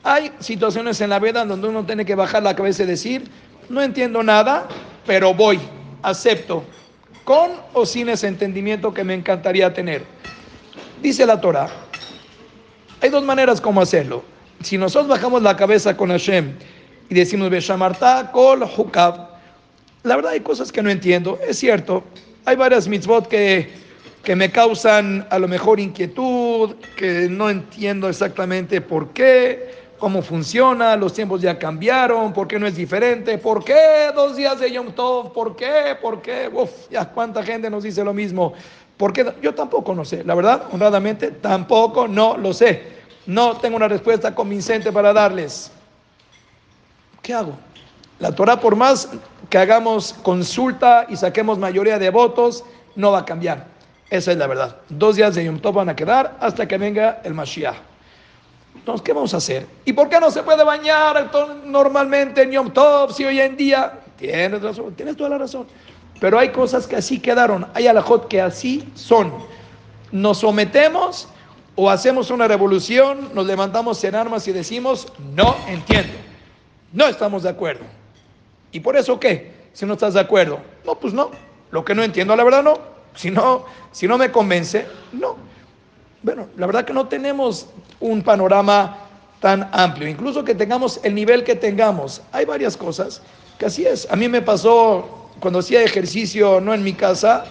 Hay 0.04 0.30
situaciones 0.38 1.00
en 1.00 1.10
la 1.10 1.18
vida 1.18 1.44
donde 1.44 1.66
uno 1.66 1.84
tiene 1.84 2.06
que 2.06 2.14
bajar 2.14 2.44
la 2.44 2.54
cabeza 2.54 2.84
y 2.84 2.86
decir, 2.86 3.28
no 3.68 3.82
entiendo 3.82 4.22
nada, 4.22 4.68
pero 5.04 5.34
voy, 5.34 5.58
acepto 6.02 6.62
con 7.24 7.50
o 7.74 7.84
sin 7.84 8.08
ese 8.08 8.28
entendimiento 8.28 8.94
que 8.94 9.02
me 9.02 9.14
encantaría 9.14 9.74
tener. 9.74 10.04
Dice 11.02 11.26
la 11.26 11.40
Torah, 11.40 11.68
hay 13.02 13.10
dos 13.10 13.24
maneras 13.24 13.60
como 13.60 13.80
hacerlo. 13.80 14.22
Si 14.62 14.78
nosotros 14.78 15.08
bajamos 15.08 15.42
la 15.42 15.56
cabeza 15.56 15.96
con 15.96 16.10
Hashem 16.10 16.54
y 17.08 17.14
decimos, 17.14 17.50
Beshamarta 17.50 18.30
kol 18.30 18.62
hukab, 18.62 19.29
la 20.02 20.16
verdad 20.16 20.32
hay 20.32 20.40
cosas 20.40 20.72
que 20.72 20.82
no 20.82 20.90
entiendo, 20.90 21.38
es 21.46 21.58
cierto, 21.58 22.04
hay 22.44 22.56
varias 22.56 22.88
mitzvot 22.88 23.28
que, 23.28 23.70
que 24.22 24.34
me 24.34 24.50
causan 24.50 25.26
a 25.30 25.38
lo 25.38 25.48
mejor 25.48 25.80
inquietud, 25.80 26.74
que 26.96 27.28
no 27.28 27.50
entiendo 27.50 28.08
exactamente 28.08 28.80
por 28.80 29.10
qué, 29.10 29.78
cómo 29.98 30.22
funciona, 30.22 30.96
los 30.96 31.12
tiempos 31.12 31.42
ya 31.42 31.58
cambiaron, 31.58 32.32
por 32.32 32.48
qué 32.48 32.58
no 32.58 32.66
es 32.66 32.74
diferente, 32.74 33.36
por 33.36 33.62
qué 33.62 34.10
dos 34.14 34.36
días 34.36 34.58
de 34.58 34.72
Yom 34.72 34.92
Tov, 34.92 35.32
por 35.32 35.54
qué, 35.54 35.96
por 36.00 36.22
qué, 36.22 36.50
Uf, 36.52 36.70
ya 36.90 37.04
cuánta 37.04 37.42
gente 37.42 37.68
nos 37.68 37.82
dice 37.82 38.02
lo 38.02 38.14
mismo, 38.14 38.54
por 38.96 39.12
qué, 39.12 39.34
yo 39.42 39.54
tampoco 39.54 39.94
no 39.94 40.04
sé, 40.04 40.24
la 40.24 40.34
verdad, 40.34 40.64
honradamente, 40.72 41.30
tampoco 41.30 42.08
no 42.08 42.38
lo 42.38 42.54
sé, 42.54 42.82
no 43.26 43.58
tengo 43.58 43.76
una 43.76 43.88
respuesta 43.88 44.34
convincente 44.34 44.90
para 44.90 45.12
darles. 45.12 45.70
¿Qué 47.22 47.34
hago? 47.34 47.58
La 48.20 48.32
Torah, 48.32 48.60
por 48.60 48.76
más 48.76 49.08
que 49.48 49.56
hagamos 49.56 50.12
consulta 50.22 51.06
y 51.08 51.16
saquemos 51.16 51.58
mayoría 51.58 51.98
de 51.98 52.10
votos, 52.10 52.64
no 52.94 53.12
va 53.12 53.20
a 53.20 53.24
cambiar. 53.24 53.66
Esa 54.10 54.32
es 54.32 54.38
la 54.38 54.46
verdad. 54.46 54.76
Dos 54.90 55.16
días 55.16 55.34
de 55.34 55.44
Yom 55.44 55.58
Tov 55.58 55.76
van 55.76 55.88
a 55.88 55.96
quedar 55.96 56.36
hasta 56.38 56.68
que 56.68 56.76
venga 56.76 57.22
el 57.24 57.32
Mashiach. 57.32 57.76
Entonces, 58.74 59.02
¿qué 59.02 59.14
vamos 59.14 59.32
a 59.32 59.38
hacer? 59.38 59.66
¿Y 59.86 59.94
por 59.94 60.10
qué 60.10 60.20
no 60.20 60.30
se 60.30 60.42
puede 60.42 60.62
bañar 60.62 61.30
normalmente 61.64 62.42
en 62.42 62.52
Yom 62.52 62.70
Tov 62.72 63.12
si 63.14 63.24
hoy 63.24 63.40
en 63.40 63.56
día? 63.56 64.00
Tienes 64.18 64.60
razón, 64.60 64.94
tienes 64.94 65.16
toda 65.16 65.30
la 65.30 65.38
razón. 65.38 65.66
Pero 66.20 66.38
hay 66.38 66.50
cosas 66.50 66.86
que 66.86 66.96
así 66.96 67.20
quedaron, 67.20 67.68
hay 67.72 67.86
alajot 67.86 68.28
que 68.28 68.42
así 68.42 68.86
son. 68.94 69.32
nos 70.12 70.38
sometemos 70.38 71.28
o 71.74 71.88
hacemos 71.88 72.30
una 72.30 72.46
revolución, 72.46 73.30
nos 73.32 73.46
levantamos 73.46 74.04
en 74.04 74.14
armas 74.14 74.46
y 74.46 74.52
decimos, 74.52 75.10
no 75.34 75.56
entiendo, 75.68 76.12
no 76.92 77.06
estamos 77.06 77.44
de 77.44 77.48
acuerdo. 77.48 77.99
¿Y 78.72 78.80
por 78.80 78.96
eso 78.96 79.18
qué? 79.18 79.52
Si 79.72 79.86
no 79.86 79.94
estás 79.94 80.14
de 80.14 80.20
acuerdo. 80.20 80.60
No, 80.84 80.94
pues 80.96 81.12
no. 81.12 81.30
Lo 81.70 81.84
que 81.84 81.94
no 81.94 82.02
entiendo, 82.02 82.34
la 82.36 82.44
verdad 82.44 82.62
no. 82.62 82.78
Si 83.14 83.30
no, 83.30 83.64
si 83.92 84.06
no 84.06 84.18
me 84.18 84.30
convence, 84.30 84.86
no. 85.12 85.36
Bueno, 86.22 86.48
la 86.56 86.66
verdad 86.66 86.84
que 86.84 86.92
no 86.92 87.08
tenemos 87.08 87.66
un 87.98 88.22
panorama 88.22 88.98
tan 89.40 89.68
amplio. 89.72 90.08
Incluso 90.08 90.44
que 90.44 90.54
tengamos 90.54 91.00
el 91.02 91.14
nivel 91.14 91.44
que 91.44 91.54
tengamos. 91.54 92.22
Hay 92.32 92.44
varias 92.44 92.76
cosas 92.76 93.22
que 93.58 93.66
así 93.66 93.86
es. 93.86 94.06
A 94.10 94.16
mí 94.16 94.28
me 94.28 94.42
pasó 94.42 95.30
cuando 95.40 95.60
hacía 95.60 95.82
ejercicio, 95.82 96.60
no 96.60 96.74
en 96.74 96.82
mi 96.82 96.92
casa, 96.92 97.44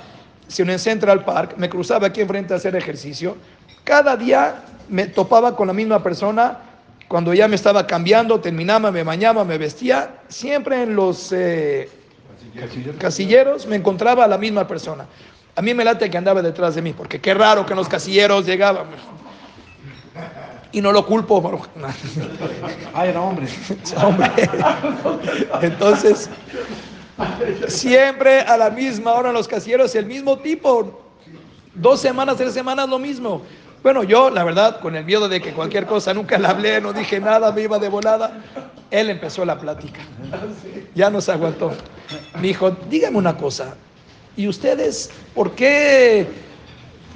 sino 0.47 0.71
en 0.71 0.79
Central 0.79 1.25
Park, 1.25 1.55
me 1.57 1.69
cruzaba 1.69 2.07
aquí 2.07 2.21
enfrente 2.21 2.53
a 2.53 2.57
hacer 2.57 2.75
ejercicio. 2.75 3.37
Cada 3.83 4.15
día 4.15 4.63
me 4.87 5.07
topaba 5.07 5.55
con 5.55 5.67
la 5.67 5.73
misma 5.73 6.01
persona. 6.01 6.59
Cuando 7.09 7.33
ya 7.33 7.47
me 7.47 7.55
estaba 7.55 7.87
cambiando, 7.87 8.39
terminaba, 8.39 8.91
me 8.91 9.01
bañaba, 9.03 9.43
me 9.43 9.57
vestía. 9.57 10.19
Siempre 10.27 10.83
en 10.83 10.95
los 10.95 11.31
eh, 11.31 11.89
casilleros 12.99 13.65
me 13.65 13.77
encontraba 13.77 14.25
a 14.25 14.27
la 14.27 14.37
misma 14.37 14.67
persona. 14.67 15.07
A 15.55 15.61
mí 15.63 15.73
me 15.73 15.83
late 15.83 16.07
que 16.07 16.17
andaba 16.19 16.43
detrás 16.43 16.75
de 16.75 16.83
mí, 16.83 16.93
porque 16.93 17.19
qué 17.19 17.33
raro 17.33 17.65
que 17.65 17.73
en 17.73 17.77
los 17.77 17.89
casilleros 17.89 18.45
llegaba. 18.45 18.85
Y 20.71 20.81
no 20.81 20.91
lo 20.91 21.03
culpo. 21.03 21.67
Ah, 22.93 23.07
era 23.07 23.21
hombre. 23.21 23.47
hombre. 24.03 24.29
Entonces, 25.63 26.29
siempre 27.67 28.41
a 28.41 28.55
la 28.55 28.69
misma 28.69 29.13
hora 29.13 29.29
en 29.29 29.33
los 29.33 29.47
casilleros, 29.47 29.95
el 29.95 30.05
mismo 30.05 30.37
tipo. 30.37 31.01
Dos 31.73 32.01
semanas, 32.01 32.37
tres 32.37 32.53
semanas, 32.53 32.87
lo 32.87 32.99
mismo. 32.99 33.41
Bueno, 33.81 34.03
yo, 34.03 34.29
la 34.29 34.43
verdad, 34.43 34.81
con 34.81 34.95
el 34.95 35.05
miedo 35.05 35.29
de 35.29 35.41
que 35.41 35.53
cualquier 35.53 35.85
cosa 35.85 36.13
nunca 36.13 36.37
le 36.37 36.47
hablé, 36.47 36.81
no 36.81 36.91
dije 36.91 37.19
nada, 37.19 37.51
me 37.51 37.61
iba 37.61 37.79
de 37.79 37.87
volada. 37.87 38.41
Él 38.91 39.09
empezó 39.09 39.45
la 39.45 39.57
plática. 39.57 40.01
Ya 40.95 41.09
nos 41.09 41.29
aguantó. 41.29 41.71
Me 42.35 42.47
dijo, 42.49 42.71
dígame 42.89 43.17
una 43.17 43.37
cosa. 43.37 43.75
¿Y 44.35 44.47
ustedes 44.47 45.11
por 45.33 45.51
qué? 45.51 46.27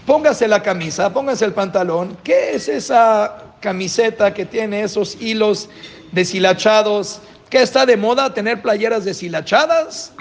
Póngase 0.05 0.47
la 0.47 0.61
camisa, 0.61 1.11
póngase 1.11 1.45
el 1.45 1.53
pantalón. 1.53 2.17
¿Qué 2.23 2.55
es 2.55 2.67
esa 2.67 3.43
camiseta 3.59 4.33
que 4.33 4.45
tiene 4.45 4.83
esos 4.83 5.21
hilos 5.21 5.69
deshilachados? 6.11 7.21
¿Qué 7.49 7.61
está 7.61 7.85
de 7.85 7.97
moda 7.97 8.33
tener 8.33 8.61
playeras 8.61 9.05
deshilachadas? 9.05 10.13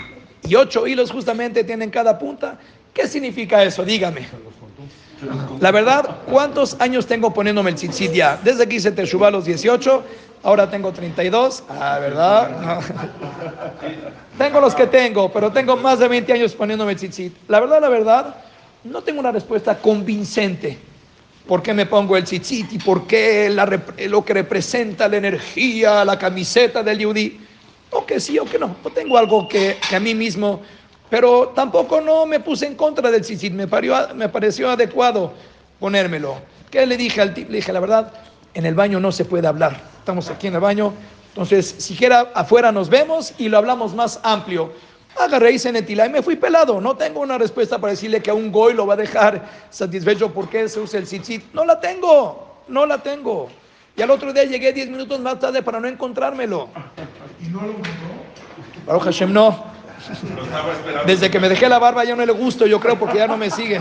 Y 0.43 0.55
ocho 0.55 0.87
hilos 0.87 1.11
justamente 1.11 1.65
tienen 1.65 1.91
cada 1.91 2.19
punta. 2.19 2.59
¿Qué 2.95 3.07
significa 3.07 3.63
eso? 3.63 3.85
Dígame. 3.85 4.29
La 5.61 5.71
verdad, 5.71 6.17
¿cuántos 6.27 6.77
años 6.81 7.07
tengo 7.07 7.33
poniéndome 7.33 7.71
el 7.71 7.77
tzitzit 7.77 8.13
ya? 8.13 8.39
Desde 8.43 8.69
que 8.69 8.77
hice 8.77 8.91
Teshuvah 8.91 9.29
a 9.29 9.31
los 9.31 9.45
18, 9.45 10.03
ahora 10.43 10.69
tengo 10.69 10.93
32. 10.93 11.65
Ah, 11.69 11.99
¿verdad? 12.01 12.81
tengo 14.39 14.61
los 14.61 14.75
que 14.75 14.87
tengo, 14.87 15.33
pero 15.33 15.53
tengo 15.53 15.77
más 15.77 15.99
de 15.99 16.09
20 16.09 16.33
años 16.33 16.55
poniéndome 16.55 16.93
el 16.93 16.99
tzitzit. 16.99 17.35
La 17.49 17.61
verdad, 17.61 17.81
la 17.81 17.89
verdad, 17.89 18.37
no 18.85 19.03
tengo 19.03 19.21
una 19.21 19.33
respuesta 19.33 19.79
convincente. 19.79 20.79
¿Por 21.47 21.63
qué 21.63 21.75
me 21.75 21.87
pongo 21.87 22.17
el 22.17 22.25
tzitzit 22.25 22.73
y 22.73 22.79
por 22.79 23.07
qué 23.07 23.51
lo 24.09 24.25
que 24.25 24.35
representa 24.35 25.09
la 25.09 25.17
energía, 25.17 26.05
la 26.05 26.19
camiseta 26.19 26.83
del 26.83 26.99
yudí? 26.99 27.41
O 27.91 28.07
que 28.07 28.21
sí 28.21 28.39
o 28.39 28.45
que 28.45 28.59
no. 28.59 28.77
No 28.83 28.91
tengo 28.91 29.19
algo 29.19 29.49
que, 29.49 29.77
a 29.95 30.01
mí 30.01 30.15
mismo, 30.15 30.63
pero 31.13 31.49
tampoco 31.55 32.01
no 32.01 32.25
me 32.25 32.41
puse 32.41 32.65
en 32.65 32.75
contra 32.75 33.11
del 33.11 33.21
tzitzit. 33.21 33.53
Me, 33.53 33.67
me 34.15 34.31
pareció 34.31 34.71
adecuado 34.71 35.35
ponérmelo. 35.79 36.37
¿Qué 36.71 36.87
le 36.87 36.97
dije 36.97 37.21
al 37.21 37.35
tipo? 37.35 37.51
Le 37.51 37.57
dije, 37.57 37.71
la 37.71 37.81
verdad, 37.81 38.15
en 38.55 38.65
el 38.65 38.75
baño 38.75 38.99
no 38.99 39.13
se 39.13 39.27
puede 39.27 39.47
hablar. 39.47 39.79
Estamos 39.99 40.31
aquí 40.31 40.47
en 40.47 40.55
el 40.55 40.61
baño. 40.61 40.95
Entonces, 41.29 41.67
siquiera 41.67 42.31
afuera 42.33 42.73
nos 42.73 42.89
vemos 42.89 43.35
y 43.37 43.51
lo 43.51 43.59
hablamos 43.59 43.95
más 43.95 44.21
amplio 44.23 44.73
agarré 45.21 45.53
y 45.53 45.59
se 45.59 45.69
y 45.69 46.09
me 46.09 46.23
fui 46.23 46.37
pelado. 46.37 46.81
No 46.81 46.97
tengo 46.97 47.21
una 47.21 47.37
respuesta 47.37 47.79
para 47.79 47.91
decirle 47.91 48.23
que 48.23 48.31
a 48.31 48.35
un 48.35 48.51
goy 48.51 48.73
lo 48.73 48.87
va 48.87 48.95
a 48.95 48.97
dejar 48.97 49.47
satisfecho 49.69 50.33
porque 50.33 50.67
se 50.67 50.81
usa 50.81 50.99
el 50.99 51.05
tzitzit. 51.05 51.53
No 51.53 51.67
la 51.67 51.79
tengo, 51.79 52.63
no 52.69 52.87
la 52.87 52.97
tengo. 53.03 53.51
Y 53.95 54.01
al 54.01 54.11
otro 54.11 54.33
día 54.33 54.45
llegué 54.45 54.73
10 54.73 54.89
minutos 54.89 55.21
más 55.21 55.39
tarde 55.39 55.61
para 55.61 55.79
no 55.79 55.89
encontrármelo. 55.89 56.71
¿Y 57.39 57.49
no 57.49 57.61
lo 57.61 57.75
Baruch 58.87 59.03
Hashem 59.03 59.31
no. 59.31 59.72
Desde 61.07 61.31
que 61.31 61.39
me 61.39 61.49
dejé 61.49 61.69
la 61.69 61.79
barba 61.79 62.05
ya 62.05 62.17
no 62.17 62.25
le 62.25 62.33
gusto, 62.33 62.67
yo 62.67 62.81
creo, 62.81 62.99
porque 62.99 63.19
ya 63.19 63.27
no 63.27 63.37
me 63.37 63.51
sigue. 63.51 63.81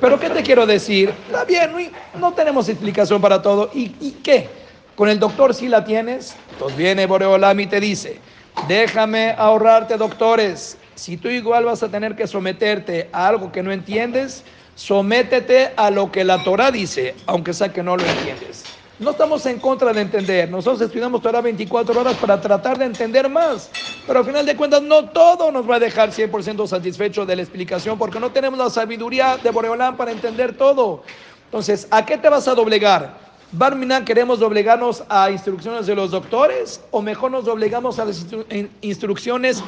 Pero 0.00 0.20
¿qué 0.20 0.30
te 0.30 0.42
quiero 0.42 0.66
decir? 0.66 1.12
Está 1.26 1.44
bien, 1.44 1.92
no, 2.18 2.32
tenemos 2.32 2.68
explicación 2.68 3.20
para 3.20 3.42
todo. 3.42 3.70
¿Y, 3.74 3.94
¿Y 4.00 4.12
qué? 4.22 4.48
Con 4.94 5.08
el 5.08 5.18
doctor 5.18 5.54
sí 5.54 5.68
la 5.68 5.84
tienes. 5.84 6.36
Entonces 6.52 6.76
viene 6.76 7.06
Boreolam 7.06 7.58
y 7.60 7.66
te 7.66 7.80
dice, 7.80 8.20
déjame 8.68 9.34
ahorrarte 9.36 9.96
doctores. 9.96 10.78
Si 10.94 11.16
tú 11.16 11.28
igual 11.28 11.64
vas 11.64 11.82
a 11.82 11.90
tener 11.90 12.16
que 12.16 12.26
someterte 12.26 13.10
a 13.12 13.28
algo 13.28 13.52
que 13.52 13.62
no 13.62 13.72
entiendes, 13.72 14.44
sométete 14.74 15.72
a 15.76 15.90
lo 15.90 16.10
que 16.10 16.24
la 16.24 16.42
Torah 16.42 16.70
dice, 16.70 17.14
aunque 17.26 17.52
sea 17.52 17.72
que 17.72 17.82
no 17.82 17.96
lo 17.96 18.04
entiendes. 18.04 18.64
No 18.98 19.10
estamos 19.10 19.44
en 19.44 19.60
contra 19.60 19.92
de 19.92 20.00
entender. 20.00 20.50
Nosotros 20.50 20.80
estudiamos 20.80 21.20
Torah 21.20 21.42
24 21.42 22.00
horas 22.00 22.14
para 22.16 22.40
tratar 22.40 22.78
de 22.78 22.86
entender 22.86 23.28
más. 23.28 23.70
Pero 24.06 24.20
al 24.20 24.24
final 24.24 24.46
de 24.46 24.56
cuentas 24.56 24.80
no 24.80 25.10
todo 25.10 25.52
nos 25.52 25.68
va 25.68 25.76
a 25.76 25.78
dejar 25.78 26.10
100% 26.10 26.66
satisfecho 26.66 27.26
de 27.26 27.36
la 27.36 27.42
explicación 27.42 27.98
porque 27.98 28.18
no 28.18 28.30
tenemos 28.30 28.58
la 28.58 28.70
sabiduría 28.70 29.36
de 29.36 29.50
Boreolán 29.50 29.98
para 29.98 30.12
entender 30.12 30.56
todo. 30.56 31.02
Entonces, 31.44 31.86
¿a 31.90 32.06
qué 32.06 32.16
te 32.16 32.30
vas 32.30 32.48
a 32.48 32.54
doblegar? 32.54 33.18
Barminan, 33.52 34.04
¿queremos 34.04 34.38
doblegarnos 34.40 35.04
a 35.08 35.30
instrucciones 35.30 35.86
de 35.86 35.94
los 35.94 36.10
doctores 36.10 36.80
o 36.90 37.02
mejor 37.02 37.30
nos 37.30 37.44
doblegamos 37.44 37.98
a 37.98 38.06
las 38.06 38.24
instrucciones 38.80 39.62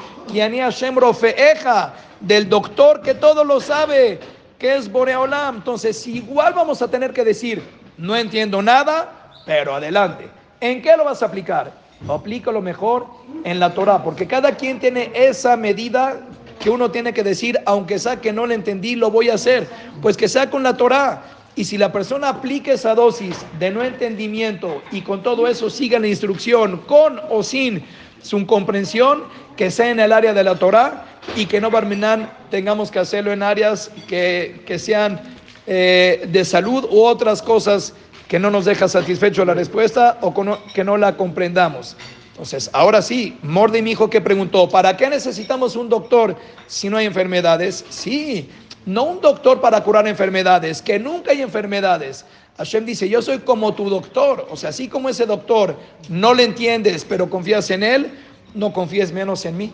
del 2.21 2.49
doctor 2.49 3.03
que 3.03 3.15
todo 3.15 3.45
lo 3.45 3.61
sabe, 3.61 4.21
que 4.59 4.75
es 4.77 4.91
Boreolam? 4.91 5.57
Entonces, 5.57 6.07
igual 6.07 6.55
vamos 6.55 6.81
a 6.81 6.91
tener 6.91 7.13
que 7.13 7.25
decir, 7.25 7.63
no 7.97 8.17
entiendo 8.17 8.63
nada, 8.63 9.18
pero 9.47 9.75
adelante. 9.75 10.29
¿En 10.61 10.83
qué 10.83 10.97
lo 10.97 11.05
vas 11.05 11.23
a 11.23 11.27
aplicar? 11.27 11.73
Aplícalo 12.09 12.61
mejor 12.61 13.07
en 13.45 13.59
la 13.59 13.75
Torah, 13.75 14.03
porque 14.03 14.27
cada 14.27 14.53
quien 14.53 14.79
tiene 14.79 15.11
esa 15.15 15.57
medida 15.57 16.21
que 16.61 16.71
uno 16.71 16.91
tiene 16.91 17.13
que 17.13 17.23
decir, 17.23 17.59
aunque 17.67 17.99
sea 17.99 18.21
que 18.21 18.33
no 18.33 18.47
le 18.47 18.55
entendí, 18.55 18.97
lo 18.97 19.11
voy 19.11 19.31
a 19.31 19.35
hacer. 19.35 19.67
Pues 20.03 20.17
que 20.17 20.29
sea 20.29 20.51
con 20.51 20.63
la 20.63 20.77
Torah. 20.77 21.23
Y 21.57 21.65
si 21.65 21.77
la 21.77 21.91
persona 21.91 22.29
aplica 22.29 22.73
esa 22.73 22.95
dosis 22.95 23.45
de 23.59 23.71
no 23.71 23.83
entendimiento 23.83 24.81
y 24.93 25.03
con 25.03 25.23
todo 25.23 25.49
eso 25.49 25.71
siga 25.71 25.99
la 25.99 26.07
instrucción, 26.07 26.83
con 26.87 27.21
o 27.31 27.43
sin 27.43 27.85
su 28.23 28.47
comprensión, 28.47 29.25
que 29.57 29.71
sea 29.71 29.91
en 29.91 29.99
el 29.99 30.13
área 30.13 30.33
de 30.33 30.45
la 30.45 30.55
Torah 30.55 31.05
y 31.35 31.47
que 31.47 31.61
no, 31.61 31.71
Barminan, 31.71 32.31
tengamos 32.51 32.91
que 32.91 33.01
hacerlo 33.01 33.33
en 33.33 33.43
áreas 33.43 33.91
que, 34.07 34.77
sean 34.79 35.21
eh, 35.67 36.27
de 36.29 36.45
salud 36.45 36.87
u 36.91 37.03
otras 37.03 37.43
cosas 37.43 37.93
que 38.29 38.39
no 38.39 38.51
nos 38.51 38.67
deja 38.67 38.89
satisfecho 38.89 39.45
la 39.45 39.55
respuesta 39.55 40.19
o 40.21 40.35
que 40.75 40.85
no 40.85 40.97
la 40.97 41.17
comprendamos. 41.17 41.97
Entonces, 42.33 42.71
ahora 42.73 43.03
sí, 43.03 43.37
Mordi, 43.43 43.83
mi 43.83 43.93
hijo 43.93 44.09
que 44.09 44.21
preguntó, 44.21 44.69
¿para 44.69 44.97
qué 44.97 45.09
necesitamos 45.09 45.75
un 45.75 45.89
doctor 45.89 46.37
si 46.69 46.89
no 46.89 46.97
hay 46.97 47.07
enfermedades? 47.07 47.85
Sí, 47.89 48.49
no 48.87 49.05
un 49.05 49.21
doctor 49.21 49.61
para 49.61 49.83
curar 49.83 50.07
enfermedades, 50.07 50.81
que 50.81 51.01
nunca 51.01 51.33
hay 51.33 51.43
enfermedades. 51.43 52.25
Hashem 52.57 52.85
dice, 52.85 53.09
yo 53.09 53.23
soy 53.23 53.39
como 53.39 53.75
tu 53.75 53.91
doctor, 53.91 54.47
o 54.51 54.57
sea, 54.57 54.71
así 54.71 54.89
como 54.89 55.09
ese 55.09 55.27
doctor 55.27 55.77
no 56.09 56.33
le 56.33 56.45
entiendes, 56.45 57.05
pero 57.05 57.29
confías 57.29 57.71
en 57.71 57.83
él, 57.83 58.11
no 58.55 58.73
confíes 58.73 59.11
menos 59.11 59.45
en 59.45 59.57
mí. 59.57 59.73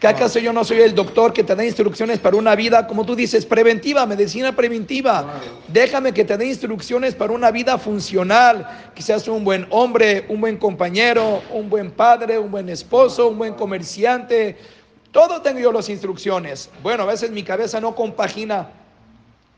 ¿Qué 0.00 0.06
acaso 0.06 0.38
yo 0.38 0.52
no 0.52 0.62
soy 0.64 0.80
el 0.80 0.94
doctor 0.94 1.32
que 1.32 1.42
te 1.42 1.56
da 1.56 1.64
instrucciones 1.64 2.20
para 2.20 2.36
una 2.36 2.54
vida, 2.54 2.86
como 2.86 3.04
tú 3.04 3.16
dices, 3.16 3.44
preventiva, 3.44 4.06
medicina 4.06 4.54
preventiva? 4.54 5.40
Déjame 5.66 6.12
que 6.12 6.24
te 6.24 6.36
dé 6.36 6.46
instrucciones 6.46 7.16
para 7.16 7.32
una 7.32 7.50
vida 7.50 7.78
funcional, 7.78 8.92
que 8.94 9.02
seas 9.02 9.26
un 9.26 9.42
buen 9.42 9.66
hombre, 9.70 10.24
un 10.28 10.40
buen 10.40 10.56
compañero, 10.56 11.42
un 11.50 11.68
buen 11.68 11.90
padre, 11.90 12.38
un 12.38 12.50
buen 12.50 12.68
esposo, 12.68 13.28
un 13.28 13.38
buen 13.38 13.54
comerciante, 13.54 14.56
todo 15.10 15.40
tengo 15.42 15.58
yo 15.58 15.72
las 15.72 15.88
instrucciones. 15.88 16.70
Bueno, 16.82 17.02
a 17.04 17.06
veces 17.06 17.30
mi 17.30 17.42
cabeza 17.42 17.80
no 17.80 17.94
compagina. 17.94 18.68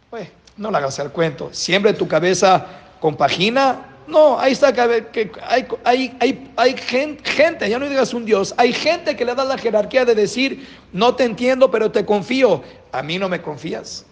Pues, 0.09 0.29
no 0.57 0.71
le 0.71 0.79
hagas 0.79 0.99
el 1.01 1.11
cuento. 1.11 1.51
Siempre 1.53 1.93
tu 1.93 2.07
cabeza 2.09 2.67
compagina. 3.01 3.90
No, 4.07 4.39
ahí 4.39 4.53
está 4.53 4.73
que 4.73 5.31
hay, 5.47 5.69
hay, 5.85 6.17
hay, 6.19 6.51
hay 6.57 6.77
gente, 6.77 7.69
ya 7.69 7.79
no 7.79 7.89
digas 7.89 8.13
un 8.13 8.25
Dios, 8.25 8.55
hay 8.57 8.73
gente 8.73 9.15
que 9.17 9.25
le 9.25 9.35
da 9.35 9.45
la 9.45 9.57
jerarquía 9.57 10.05
de 10.05 10.15
decir, 10.15 10.67
no 10.93 11.15
te 11.15 11.25
entiendo, 11.25 11.71
pero 11.71 11.91
te 11.91 12.05
confío. 12.05 12.63
A 12.93 13.03
mí 13.03 13.19
no 13.19 13.29
me 13.29 13.41
confías. 13.41 14.05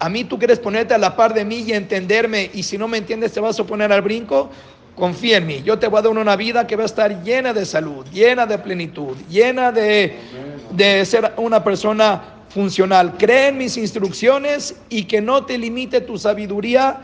A 0.00 0.08
mí 0.08 0.24
tú 0.24 0.38
quieres 0.38 0.58
ponerte 0.58 0.94
a 0.94 0.98
la 0.98 1.14
par 1.14 1.32
de 1.34 1.44
mí 1.44 1.58
y 1.58 1.72
entenderme, 1.72 2.50
y 2.52 2.64
si 2.64 2.76
no 2.76 2.88
me 2.88 2.98
entiendes 2.98 3.32
te 3.32 3.38
vas 3.38 3.60
a 3.60 3.64
poner 3.64 3.92
al 3.92 4.02
brinco. 4.02 4.50
Confía 4.96 5.38
en 5.38 5.46
mí, 5.46 5.62
yo 5.62 5.78
te 5.78 5.86
voy 5.86 6.00
a 6.00 6.02
dar 6.02 6.12
una 6.12 6.36
vida 6.36 6.66
que 6.66 6.76
va 6.76 6.82
a 6.82 6.86
estar 6.86 7.22
llena 7.22 7.54
de 7.54 7.64
salud, 7.64 8.04
llena 8.12 8.44
de 8.44 8.58
plenitud, 8.58 9.16
llena 9.30 9.72
de, 9.72 10.18
de 10.72 11.06
ser 11.06 11.32
una 11.38 11.64
persona 11.64 12.20
funcional. 12.50 13.16
Cree 13.16 13.48
en 13.48 13.58
mis 13.58 13.76
instrucciones 13.78 14.74
y 14.90 15.04
que 15.04 15.22
no 15.22 15.46
te 15.46 15.56
limite 15.56 16.02
tu 16.02 16.18
sabiduría 16.18 17.00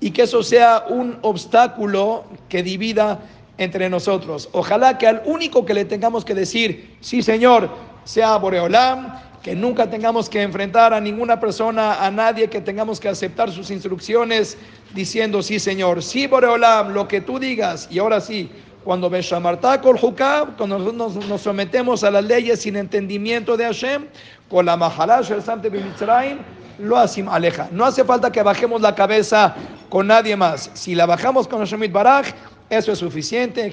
y 0.00 0.10
que 0.10 0.22
eso 0.22 0.42
sea 0.42 0.84
un 0.88 1.18
obstáculo 1.22 2.24
que 2.48 2.62
divida 2.62 3.20
entre 3.58 3.90
nosotros. 3.90 4.48
Ojalá 4.52 4.96
que 4.96 5.06
al 5.06 5.22
único 5.26 5.66
que 5.66 5.74
le 5.74 5.84
tengamos 5.84 6.24
que 6.24 6.34
decir, 6.34 6.96
sí 7.00 7.22
Señor, 7.22 7.68
sea 8.04 8.36
Boreolam, 8.38 9.20
que 9.42 9.54
nunca 9.54 9.88
tengamos 9.88 10.28
que 10.28 10.42
enfrentar 10.42 10.92
a 10.92 11.00
ninguna 11.00 11.38
persona, 11.38 12.04
a 12.04 12.10
nadie, 12.10 12.48
que 12.48 12.60
tengamos 12.60 13.00
que 13.00 13.08
aceptar 13.08 13.50
sus 13.50 13.70
instrucciones 13.70 14.56
diciendo, 14.94 15.42
sí 15.42 15.58
Señor, 15.58 16.02
sí 16.02 16.26
Boreolam, 16.26 16.92
lo 16.92 17.06
que 17.06 17.20
tú 17.20 17.38
digas, 17.38 17.86
y 17.90 17.98
ahora 17.98 18.20
sí, 18.20 18.50
cuando 18.84 19.10
Beshamartakol 19.10 19.98
Hukab, 20.00 20.56
cuando 20.56 20.78
nos, 20.78 21.16
nos 21.26 21.40
sometemos 21.42 22.02
a 22.02 22.10
las 22.10 22.24
leyes 22.24 22.62
sin 22.62 22.76
entendimiento 22.76 23.56
de 23.56 23.64
Hashem, 23.64 24.06
con 24.48 24.66
la 24.66 24.76
Mahalash 24.76 25.30
el 25.32 25.42
Sante 25.42 25.68
Bimitzraim, 25.68 26.38
lo 26.80 26.96
hacen 26.96 27.28
aleja. 27.28 27.68
No 27.70 27.84
hace 27.84 28.04
falta 28.04 28.30
que 28.32 28.42
bajemos 28.42 28.80
la 28.80 28.94
cabeza 28.94 29.54
con 29.88 30.06
nadie 30.06 30.36
más. 30.36 30.70
Si 30.74 30.94
la 30.94 31.06
bajamos 31.06 31.46
con 31.46 31.60
Hashem 31.60 31.92
Baraj, 31.92 32.26
eso 32.68 32.92
es 32.92 32.98
suficiente. 32.98 33.72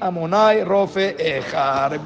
Amonai, 0.00 0.64
Rofe, 0.64 1.16
Ejar. 1.18 2.00